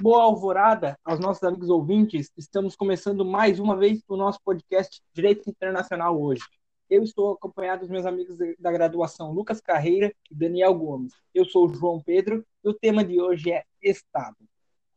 [0.00, 2.32] Boa alvorada aos nossos amigos ouvintes.
[2.36, 6.42] Estamos começando mais uma vez o nosso podcast Direito Internacional hoje.
[6.88, 11.12] Eu estou acompanhado dos meus amigos da graduação Lucas Carreira e Daniel Gomes.
[11.34, 14.36] Eu sou o João Pedro e o tema de hoje é Estado.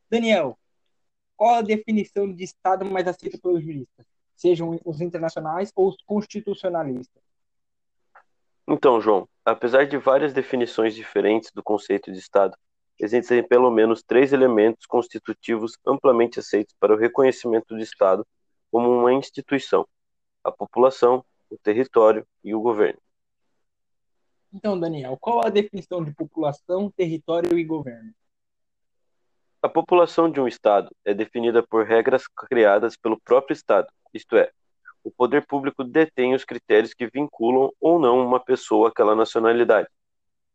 [0.09, 0.57] Daniel,
[1.35, 4.05] qual a definição de Estado mais aceita pelos juristas?
[4.35, 7.21] Sejam os internacionais ou os constitucionalistas?
[8.67, 12.57] Então, João, apesar de várias definições diferentes do conceito de Estado,
[12.99, 18.25] existem pelo menos três elementos constitutivos amplamente aceitos para o reconhecimento do Estado
[18.71, 19.87] como uma instituição:
[20.43, 22.99] a população, o território e o governo.
[24.53, 28.13] Então, Daniel, qual a definição de população, território e governo?
[29.61, 34.51] A população de um Estado é definida por regras criadas pelo próprio Estado, isto é,
[35.05, 39.87] o poder público detém os critérios que vinculam ou não uma pessoa àquela nacionalidade.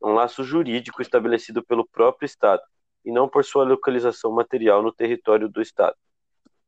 [0.02, 2.62] Um laço jurídico estabelecido pelo próprio Estado,
[3.04, 5.96] e não por sua localização material no território do Estado.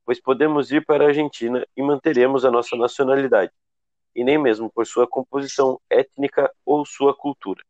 [0.04, 3.52] Pois podemos ir para a Argentina e manteremos a nossa nacionalidade,
[4.14, 7.62] e nem mesmo por sua composição étnica ou sua cultura.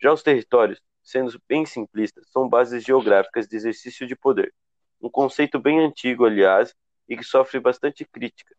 [0.00, 4.52] Já os territórios, sendo bem simplistas, são bases geográficas de exercício de poder,
[5.00, 6.74] um conceito bem antigo, aliás,
[7.08, 8.54] e que sofre bastante crítica.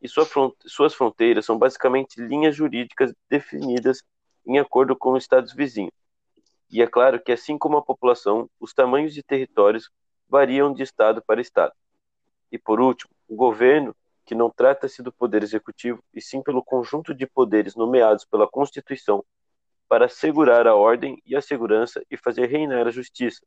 [0.00, 0.26] E sua
[0.66, 4.02] suas fronteiras são basicamente linhas jurídicas definidas
[4.46, 5.92] em acordo com os estados vizinhos.
[6.70, 9.90] E é claro que, assim como a população, os tamanhos de territórios
[10.28, 11.72] variam de estado para estado.
[12.50, 17.14] E por último, o governo que não trata-se do poder executivo, e sim pelo conjunto
[17.14, 19.24] de poderes nomeados pela Constituição
[19.88, 23.46] para assegurar a ordem e a segurança e fazer reinar a justiça.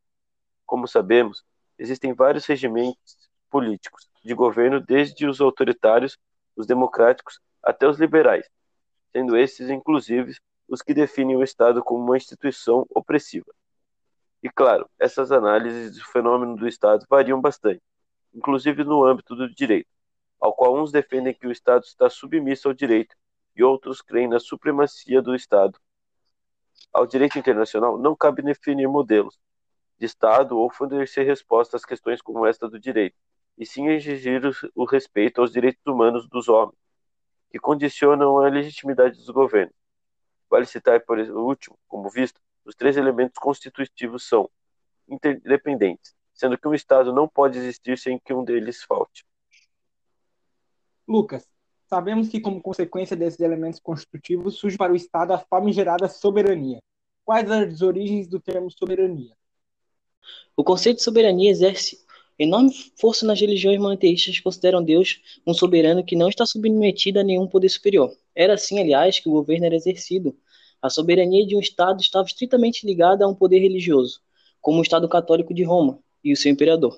[0.66, 1.44] Como sabemos,
[1.78, 3.18] existem vários regimentos
[3.50, 6.18] políticos de governo, desde os autoritários,
[6.56, 8.50] os democráticos, até os liberais,
[9.12, 10.34] sendo esses, inclusive,
[10.70, 13.52] os que definem o Estado como uma instituição opressiva.
[14.42, 17.82] E claro, essas análises do fenômeno do Estado variam bastante,
[18.34, 19.90] inclusive no âmbito do direito
[20.40, 23.16] ao qual uns defendem que o Estado está submisso ao direito
[23.56, 25.78] e outros creem na supremacia do Estado.
[26.94, 29.38] Ao direito internacional não cabe definir modelos
[29.98, 33.18] de Estado ou fornecer respostas às questões como esta do direito,
[33.58, 34.42] e sim exigir
[34.74, 36.78] o respeito aos direitos humanos dos homens,
[37.52, 39.76] que condicionam a legitimidade dos governos.
[40.50, 44.50] Vale citar, por último, como visto, os três elementos constitutivos são
[45.08, 49.26] interdependentes, sendo que um Estado não pode existir sem que um deles falte.
[51.08, 51.48] Lucas,
[51.88, 56.80] sabemos que, como consequência desses elementos constitutivos, surge para o Estado a famigerada soberania.
[57.26, 59.36] Quais as origens do termo soberania?
[60.56, 62.00] O conceito de soberania exerce
[62.38, 67.24] enorme força nas religiões monoteístas que consideram Deus um soberano que não está submetido a
[67.24, 68.16] nenhum poder superior.
[68.40, 70.34] Era assim, aliás, que o governo era exercido.
[70.82, 74.22] A soberania de um Estado estava estritamente ligada a um poder religioso,
[74.62, 76.98] como o Estado católico de Roma e o seu imperador.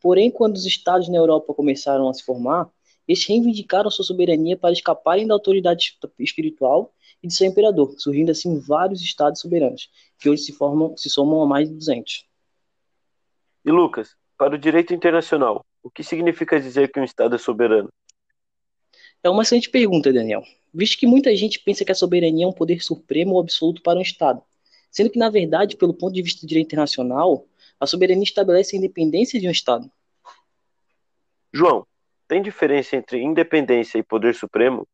[0.00, 2.70] Porém, quando os estados na Europa começaram a se formar,
[3.06, 6.90] eles reivindicaram sua soberania para escaparem da autoridade espiritual
[7.22, 11.42] e de seu imperador, surgindo assim vários estados soberanos, que hoje se, formam, se somam
[11.42, 12.24] a mais de 200.
[13.62, 17.90] E Lucas, para o direito internacional, o que significa dizer que um estado é soberano?
[19.22, 20.42] É uma excelente pergunta, Daniel.
[20.72, 23.98] Visto que muita gente pensa que a soberania é um poder supremo ou absoluto para
[23.98, 24.42] um estado,
[24.90, 27.46] sendo que, na verdade, pelo ponto de vista do direito internacional,
[27.80, 29.90] a soberania estabelece a independência de um estado.
[31.52, 31.86] João,
[32.26, 34.86] tem diferença entre independência e poder supremo?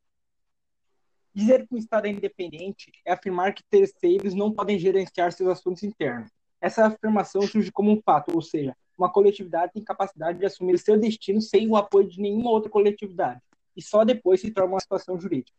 [1.34, 5.82] Dizer que um Estado é independente é afirmar que terceiros não podem gerenciar seus assuntos
[5.82, 6.30] internos.
[6.60, 10.96] Essa afirmação surge como um fato, ou seja, uma coletividade tem capacidade de assumir seu
[10.96, 13.40] destino sem o apoio de nenhuma outra coletividade,
[13.76, 15.58] e só depois se torna uma situação jurídica.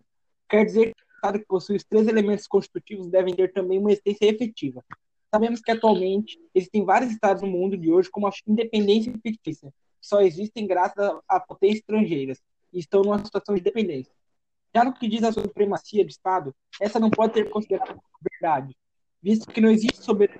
[0.56, 3.92] Quer dizer que o Estado que possui os três elementos constitutivos devem ter também uma
[3.92, 4.82] existência efetiva.
[5.30, 10.22] Sabemos que atualmente existem vários estados no mundo de hoje com uma independência fictícia, só
[10.22, 14.14] existem graças a, potências estrangeiras e estão numa situação de dependência.
[14.74, 18.00] Já no que diz a supremacia do Estado, essa não pode ser considerada
[18.32, 18.74] verdade,
[19.22, 20.40] visto que não existe soberania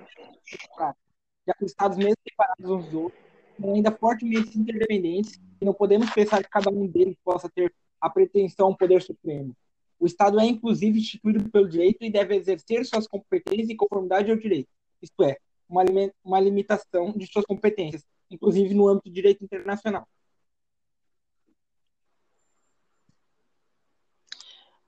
[1.46, 3.22] já que os Estados, mesmo separados uns dos outros,
[3.60, 7.70] são ainda fortemente interdependentes e não podemos pensar que cada um deles possa ter
[8.00, 9.54] a pretensão ao poder supremo.
[9.98, 14.36] O Estado é, inclusive, instituído pelo direito e deve exercer suas competências em conformidade ao
[14.36, 14.68] direito,
[15.00, 15.36] isto é,
[15.68, 15.82] uma,
[16.24, 20.06] uma limitação de suas competências, inclusive no âmbito do direito internacional.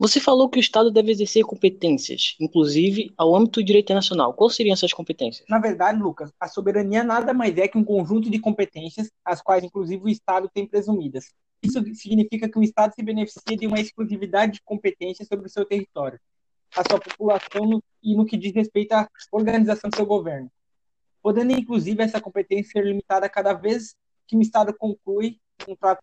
[0.00, 4.32] Você falou que o Estado deve exercer competências, inclusive ao âmbito do direito internacional.
[4.32, 5.44] Quais seriam essas competências?
[5.48, 9.64] Na verdade, Lucas, a soberania nada mais é que um conjunto de competências, as quais,
[9.64, 11.32] inclusive, o Estado tem presumidas.
[11.62, 15.64] Isso significa que o Estado se beneficia de uma exclusividade de competências sobre o seu
[15.64, 16.20] território,
[16.76, 20.50] a sua população e no que diz respeito à organização do seu governo.
[21.20, 23.96] podendo inclusive essa competência ser limitada cada vez
[24.26, 25.98] que um Estado conclui um, trat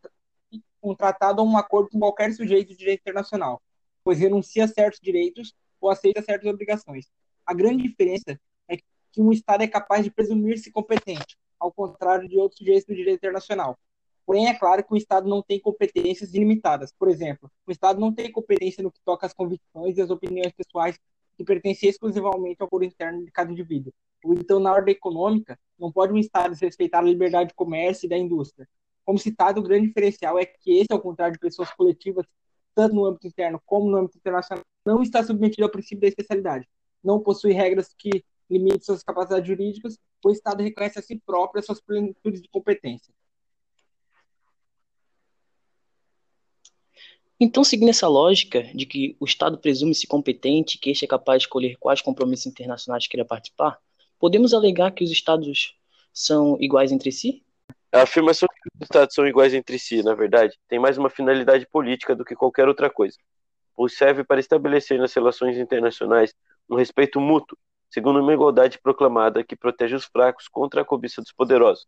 [0.83, 3.61] um tratado ou um acordo com qualquer sujeito de direito internacional,
[4.03, 7.09] pois renuncia a certos direitos ou aceita certas obrigações.
[7.45, 12.37] A grande diferença é que um Estado é capaz de presumir-se competente, ao contrário de
[12.37, 13.77] outros sujeitos do direito internacional.
[14.25, 16.91] Porém, é claro que o Estado não tem competências ilimitadas.
[16.97, 20.51] Por exemplo, o Estado não tem competência no que toca às convicções e às opiniões
[20.51, 20.97] pessoais
[21.37, 23.93] que pertencem exclusivamente ao foro interno de cada indivíduo.
[24.25, 28.17] Então, na ordem econômica, não pode um Estado respeitar a liberdade de comércio e da
[28.17, 28.67] indústria.
[29.03, 32.25] Como citado, o grande diferencial é que esse, ao contrário de pessoas coletivas,
[32.73, 36.67] tanto no âmbito interno como no âmbito internacional, não está submetido ao princípio da especialidade.
[37.03, 41.65] Não possui regras que limitem suas capacidades jurídicas, o Estado reconhece a si próprio as
[41.65, 43.13] suas plenitudes de competência.
[47.37, 51.47] Então, seguindo essa lógica de que o Estado presume-se competente que este é capaz de
[51.47, 53.77] escolher quais compromissos internacionais queira participar,
[54.17, 55.75] podemos alegar que os Estados
[56.13, 57.43] são iguais entre si?
[57.91, 61.67] A afirmação que os Estados são iguais entre si, na verdade, tem mais uma finalidade
[61.67, 63.17] política do que qualquer outra coisa,
[63.75, 66.33] pois serve para estabelecer nas relações internacionais
[66.69, 67.57] um respeito mútuo,
[67.89, 71.85] segundo uma igualdade proclamada que protege os fracos contra a cobiça dos poderosos.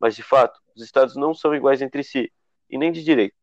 [0.00, 2.32] Mas, de fato, os Estados não são iguais entre si,
[2.70, 3.37] e nem de direito.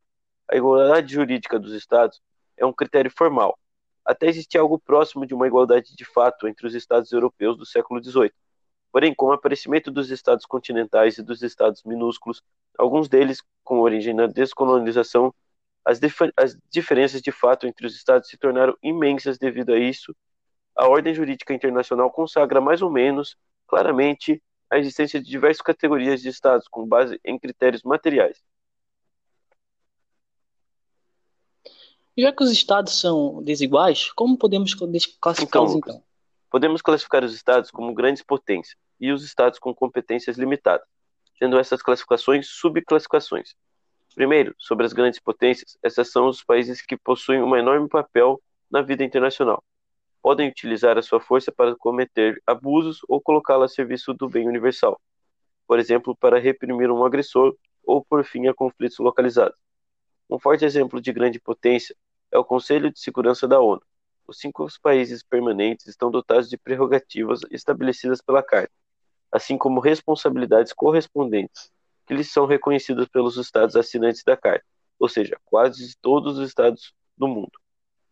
[0.51, 2.21] A igualdade jurídica dos Estados
[2.57, 3.57] é um critério formal.
[4.06, 8.03] Até existia algo próximo de uma igualdade de fato entre os Estados europeus do século
[8.03, 8.31] XVIII.
[8.92, 12.42] Porém, com o aparecimento dos Estados continentais e dos Estados minúsculos,
[12.77, 15.33] alguns deles com origem na descolonização,
[15.83, 20.15] as, dif as diferenças de fato entre os Estados se tornaram imensas devido a isso.
[20.75, 23.36] A ordem jurídica internacional consagra mais ou menos
[23.68, 28.41] claramente a existência de diversas categorias de Estados com base em critérios materiais.
[32.17, 36.03] Já que os estados são desiguais, como podemos classificá-los então, então?
[36.50, 40.88] Podemos classificar os estados como grandes potências e os estados com competências limitadas,
[41.38, 43.53] tendo essas classificações subclassificações.
[44.15, 48.41] Primeiro, sobre as grandes potências, essas são os países que possuem um enorme papel
[48.71, 49.62] na vida internacional.
[50.21, 54.97] Podem utilizar a sua força para cometer abusos ou colocá-la a serviço do bem universal,
[55.67, 57.53] por exemplo, para reprimir um agressor
[57.83, 59.57] ou por fim a conflitos localizados.
[60.29, 61.94] Um forte exemplo de grande potência
[62.36, 63.82] é o Conselho de Segurança da ONU.
[64.28, 68.74] Os cinco países permanentes estão dotados de prerrogativas estabelecidas pela Carta,
[69.32, 71.72] assim como responsabilidades correspondentes,
[72.06, 74.66] que lhes são reconhecidas pelos Estados assinantes da Carta,
[75.00, 77.54] ou seja, quase todos os Estados do mundo.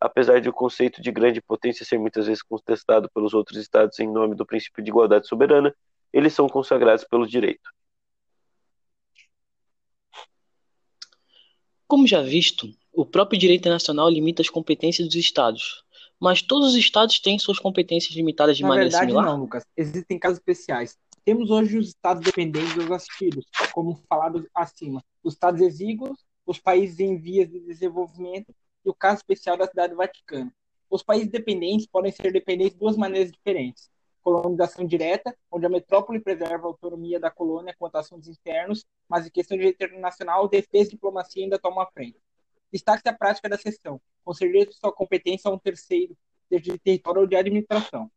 [0.00, 4.10] Apesar de o conceito de grande potência ser muitas vezes contestado pelos outros Estados em
[4.10, 5.74] nome do princípio de igualdade soberana,
[6.12, 7.70] eles são consagrados pelo direito.
[11.86, 15.84] Como já visto, o próprio direito nacional limita as competências dos estados,
[16.20, 19.26] mas todos os estados têm suas competências limitadas de Na maneira verdade, similar?
[19.26, 19.64] não, Lucas.
[19.76, 20.96] Existem casos especiais.
[21.24, 25.02] Temos hoje os estados dependentes dos assistidos, como falado acima.
[25.22, 28.54] Os estados exíguos, os países em vias de desenvolvimento
[28.84, 30.52] e o caso especial da cidade do Vaticano.
[30.88, 33.90] Os países dependentes podem ser dependentes de duas maneiras diferentes.
[34.22, 39.26] Colonização direta, onde a metrópole preserva a autonomia da colônia quanto a assuntos internos, mas
[39.26, 42.16] em questão de direito internacional, defesa e diplomacia ainda tomam a frente.
[42.74, 46.18] Destaque-se a prática da cessão, conceder sua competência a um terceiro,
[46.48, 48.10] seja de território ou de administração.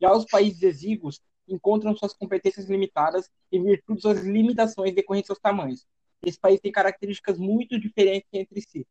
[0.00, 5.26] Já os países exíguos encontram suas competências limitadas em virtude de suas limitações decorrentes de
[5.26, 5.84] seus tamanhos.
[6.24, 8.86] Esse país tem características muito diferentes entre si.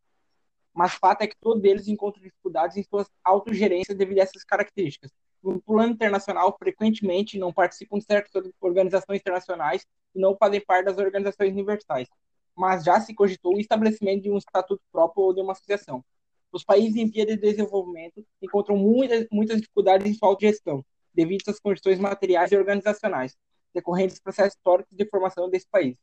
[0.73, 5.11] Mas fato é que todos eles encontram dificuldades em suas autogerências devido a essas características.
[5.41, 10.97] No plano internacional, frequentemente não participam de certas organizações internacionais e não fazem parte das
[10.97, 12.09] organizações universais
[12.55, 16.03] mas já se cogitou o estabelecimento de um estatuto próprio ou de uma associação.
[16.51, 21.59] Os países em via de desenvolvimento encontram muitas, muitas dificuldades em sua autogestão, devido às
[21.59, 23.35] condições materiais e organizacionais,
[23.73, 25.97] decorrentes dos processos históricos de formação desse país.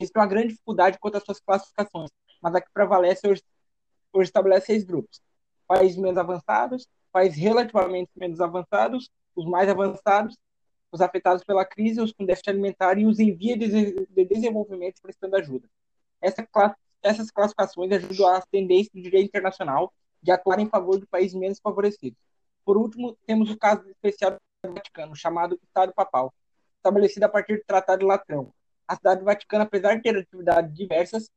[0.00, 3.42] Existe uma grande dificuldade quanto às suas classificações, mas a que prevalece hoje,
[4.12, 5.20] hoje estabelece seis grupos.
[5.66, 10.36] Países menos avançados, países relativamente menos avançados, os mais avançados,
[10.90, 15.36] os afetados pela crise, os com déficit alimentar e os em via de desenvolvimento prestando
[15.36, 15.68] ajuda.
[16.20, 16.46] Essa,
[17.02, 21.58] essas classificações ajudam as tendências do direito internacional de atuar em favor de países menos
[21.58, 22.18] favorecidos.
[22.64, 26.32] Por último, temos o caso especial do Vaticano, chamado Estado Papal,
[26.76, 28.52] estabelecido a partir do Tratado de Latrão.
[28.86, 31.30] A cidade do Vaticano, apesar de ter atividades diversas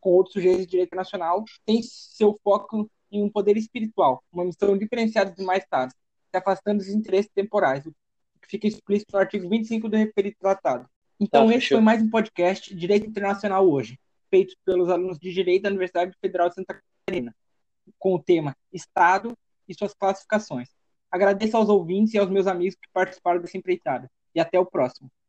[0.00, 4.76] com outros sujeitos de direito nacional, tem seu foco em um poder espiritual, uma missão
[4.76, 5.94] diferenciada dos mais estados,
[6.30, 7.94] se afastando dos interesses temporais, o
[8.42, 10.88] que fica explícito no artigo 25 do referido tratado.
[11.18, 13.98] Então, tá, esse foi mais um podcast Direito Internacional hoje
[14.30, 17.34] feitos pelos alunos de Direito da Universidade Federal de Santa Catarina,
[17.98, 19.36] com o tema Estado
[19.68, 20.68] e suas classificações.
[21.10, 24.10] Agradeço aos ouvintes e aos meus amigos que participaram dessa empreitada.
[24.34, 25.10] E até o próximo.